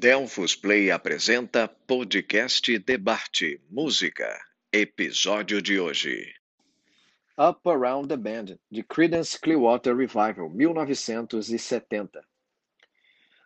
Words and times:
Delfos 0.00 0.54
Play 0.54 0.92
apresenta 0.92 1.66
podcast 1.66 2.78
Debate 2.78 3.60
Música. 3.68 4.40
Episódio 4.72 5.60
de 5.60 5.80
hoje. 5.80 6.32
Up 7.36 7.68
Around 7.68 8.06
the 8.06 8.16
Band, 8.16 8.60
de 8.70 8.84
Creedence 8.84 9.36
Clearwater 9.36 9.96
Revival, 9.96 10.50
1970. 10.50 12.24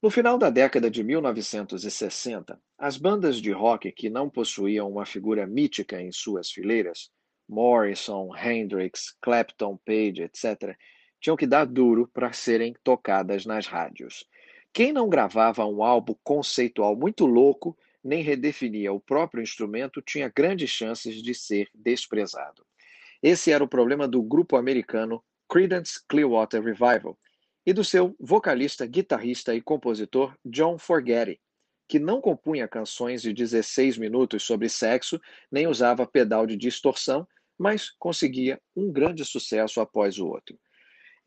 No 0.00 0.08
final 0.08 0.38
da 0.38 0.48
década 0.48 0.88
de 0.88 1.02
1960, 1.02 2.60
as 2.78 2.96
bandas 2.96 3.42
de 3.42 3.50
rock 3.50 3.90
que 3.90 4.08
não 4.08 4.30
possuíam 4.30 4.88
uma 4.88 5.04
figura 5.04 5.48
mítica 5.48 6.00
em 6.00 6.12
suas 6.12 6.48
fileiras, 6.48 7.10
Morrison, 7.48 8.30
Hendrix, 8.36 9.16
Clapton, 9.20 9.76
Page, 9.84 10.22
etc., 10.22 10.76
tinham 11.20 11.36
que 11.36 11.44
dar 11.48 11.66
duro 11.66 12.06
para 12.06 12.32
serem 12.32 12.72
tocadas 12.84 13.44
nas 13.44 13.66
rádios. 13.66 14.24
Quem 14.76 14.92
não 14.92 15.08
gravava 15.08 15.64
um 15.64 15.82
álbum 15.82 16.14
conceitual 16.22 16.94
muito 16.94 17.24
louco, 17.24 17.74
nem 18.04 18.22
redefinia 18.22 18.92
o 18.92 19.00
próprio 19.00 19.42
instrumento, 19.42 20.02
tinha 20.02 20.28
grandes 20.28 20.68
chances 20.68 21.22
de 21.22 21.32
ser 21.32 21.70
desprezado. 21.74 22.62
Esse 23.22 23.50
era 23.50 23.64
o 23.64 23.68
problema 23.68 24.06
do 24.06 24.22
grupo 24.22 24.54
americano 24.54 25.24
Creedence 25.48 25.98
Clearwater 26.06 26.62
Revival 26.62 27.18
e 27.64 27.72
do 27.72 27.82
seu 27.82 28.14
vocalista, 28.20 28.84
guitarrista 28.84 29.54
e 29.54 29.62
compositor 29.62 30.36
John 30.44 30.76
Forgetti, 30.76 31.40
que 31.88 31.98
não 31.98 32.20
compunha 32.20 32.68
canções 32.68 33.22
de 33.22 33.32
16 33.32 33.96
minutos 33.96 34.42
sobre 34.42 34.68
sexo, 34.68 35.18
nem 35.50 35.66
usava 35.66 36.06
pedal 36.06 36.46
de 36.46 36.54
distorção, 36.54 37.26
mas 37.58 37.88
conseguia 37.98 38.60
um 38.76 38.92
grande 38.92 39.24
sucesso 39.24 39.80
após 39.80 40.18
o 40.18 40.26
outro. 40.26 40.58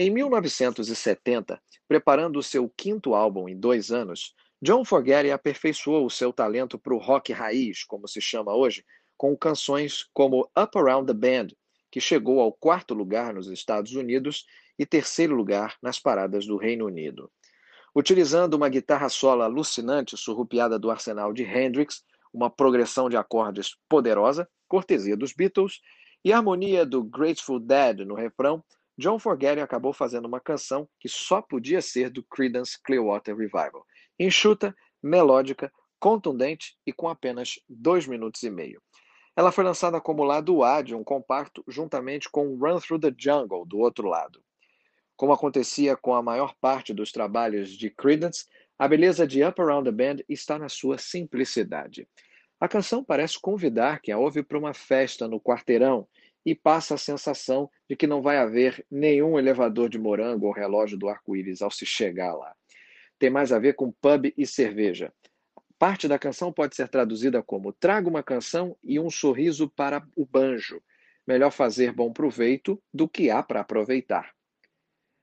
Em 0.00 0.10
1970, 0.10 1.60
preparando 1.88 2.40
seu 2.40 2.72
quinto 2.76 3.16
álbum 3.16 3.48
em 3.48 3.58
dois 3.58 3.90
anos, 3.90 4.32
John 4.62 4.84
Fogerty 4.84 5.32
aperfeiçoou 5.32 6.06
o 6.06 6.10
seu 6.10 6.32
talento 6.32 6.78
para 6.78 6.94
o 6.94 6.98
rock 6.98 7.32
raiz, 7.32 7.82
como 7.82 8.06
se 8.06 8.20
chama 8.20 8.54
hoje, 8.54 8.84
com 9.16 9.36
canções 9.36 10.08
como 10.14 10.48
Up 10.56 10.78
Around 10.78 11.12
the 11.12 11.14
Band, 11.14 11.48
que 11.90 12.00
chegou 12.00 12.38
ao 12.38 12.52
quarto 12.52 12.94
lugar 12.94 13.34
nos 13.34 13.48
Estados 13.48 13.92
Unidos 13.96 14.46
e 14.78 14.86
terceiro 14.86 15.34
lugar 15.34 15.76
nas 15.82 15.98
paradas 15.98 16.46
do 16.46 16.56
Reino 16.56 16.86
Unido. 16.86 17.28
Utilizando 17.92 18.54
uma 18.54 18.68
guitarra 18.68 19.08
solo 19.08 19.42
alucinante 19.42 20.16
surrupiada 20.16 20.78
do 20.78 20.92
arsenal 20.92 21.32
de 21.32 21.42
Hendrix, 21.42 22.04
uma 22.32 22.48
progressão 22.48 23.08
de 23.08 23.16
acordes 23.16 23.76
poderosa, 23.88 24.48
cortesia 24.68 25.16
dos 25.16 25.32
Beatles, 25.32 25.80
e 26.24 26.32
a 26.32 26.36
harmonia 26.36 26.86
do 26.86 27.02
Grateful 27.02 27.58
Dead 27.58 28.06
no 28.06 28.14
refrão, 28.14 28.62
John 28.98 29.20
Fogerty 29.20 29.60
acabou 29.60 29.92
fazendo 29.92 30.26
uma 30.26 30.40
canção 30.40 30.88
que 30.98 31.08
só 31.08 31.40
podia 31.40 31.80
ser 31.80 32.10
do 32.10 32.20
Creedence 32.24 32.76
Clearwater 32.82 33.36
Revival. 33.36 33.86
Enxuta, 34.18 34.74
melódica, 35.00 35.72
contundente 36.00 36.76
e 36.84 36.92
com 36.92 37.08
apenas 37.08 37.60
dois 37.68 38.08
minutos 38.08 38.42
e 38.42 38.50
meio. 38.50 38.82
Ela 39.36 39.52
foi 39.52 39.62
lançada 39.62 40.00
como 40.00 40.24
lado 40.24 40.64
A 40.64 40.82
de 40.82 40.96
um 40.96 41.04
compacto, 41.04 41.62
juntamente 41.68 42.28
com 42.28 42.56
Run 42.56 42.80
Through 42.80 43.00
the 43.00 43.14
Jungle, 43.16 43.64
do 43.64 43.78
outro 43.78 44.08
lado. 44.08 44.42
Como 45.16 45.32
acontecia 45.32 45.96
com 45.96 46.12
a 46.12 46.22
maior 46.22 46.56
parte 46.60 46.92
dos 46.92 47.12
trabalhos 47.12 47.70
de 47.70 47.90
Creedence, 47.90 48.46
a 48.76 48.88
beleza 48.88 49.28
de 49.28 49.44
Up 49.44 49.60
Around 49.60 49.88
the 49.88 49.92
Band 49.92 50.24
está 50.28 50.58
na 50.58 50.68
sua 50.68 50.98
simplicidade. 50.98 52.08
A 52.60 52.66
canção 52.66 53.04
parece 53.04 53.38
convidar 53.40 54.00
quem 54.00 54.12
a 54.12 54.18
ouve 54.18 54.42
para 54.42 54.58
uma 54.58 54.74
festa 54.74 55.28
no 55.28 55.40
quarteirão 55.40 56.08
e 56.44 56.54
passa 56.54 56.94
a 56.94 56.98
sensação 56.98 57.70
de 57.88 57.96
que 57.96 58.06
não 58.06 58.22
vai 58.22 58.38
haver 58.38 58.84
nenhum 58.90 59.38
elevador 59.38 59.88
de 59.88 59.98
morango 59.98 60.46
ou 60.46 60.52
relógio 60.52 60.98
do 60.98 61.08
arco-íris 61.08 61.62
ao 61.62 61.70
se 61.70 61.84
chegar 61.84 62.34
lá. 62.34 62.54
Tem 63.18 63.30
mais 63.30 63.52
a 63.52 63.58
ver 63.58 63.74
com 63.74 63.92
pub 63.92 64.32
e 64.36 64.46
cerveja. 64.46 65.12
Parte 65.78 66.08
da 66.08 66.18
canção 66.18 66.52
pode 66.52 66.74
ser 66.74 66.88
traduzida 66.88 67.42
como 67.42 67.72
traga 67.72 68.08
uma 68.08 68.22
canção 68.22 68.76
e 68.82 68.98
um 68.98 69.10
sorriso 69.10 69.68
para 69.68 70.04
o 70.16 70.26
banjo. 70.26 70.82
Melhor 71.26 71.50
fazer 71.50 71.92
bom 71.92 72.12
proveito 72.12 72.82
do 72.92 73.08
que 73.08 73.30
há 73.30 73.42
para 73.42 73.60
aproveitar. 73.60 74.32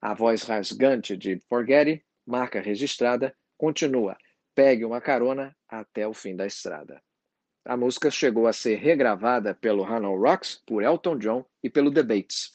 A 0.00 0.14
voz 0.14 0.42
rasgante 0.42 1.16
de 1.16 1.40
Forgetty, 1.48 2.04
marca 2.24 2.60
registrada, 2.60 3.34
continua. 3.56 4.16
Pegue 4.54 4.84
uma 4.84 5.00
carona 5.00 5.56
até 5.68 6.06
o 6.06 6.14
fim 6.14 6.36
da 6.36 6.46
estrada. 6.46 7.02
A 7.68 7.76
música 7.76 8.12
chegou 8.12 8.46
a 8.46 8.52
ser 8.52 8.76
regravada 8.76 9.52
pelo 9.52 9.82
Hannah 9.82 10.06
Rocks, 10.06 10.62
por 10.64 10.84
Elton 10.84 11.18
John 11.18 11.44
e 11.60 11.68
pelo 11.68 11.92
The 11.92 12.04
Bates. 12.04 12.52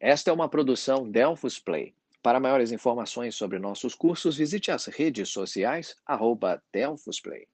Esta 0.00 0.30
é 0.30 0.32
uma 0.32 0.48
produção 0.48 1.10
Delphus 1.10 1.58
Play. 1.58 1.94
Para 2.22 2.40
maiores 2.40 2.72
informações 2.72 3.34
sobre 3.34 3.58
nossos 3.58 3.94
cursos, 3.94 4.38
visite 4.38 4.70
as 4.70 4.86
redes 4.86 5.28
sociais 5.28 5.94
arroba 6.06 6.62
Delphus 6.72 7.20
Play. 7.20 7.46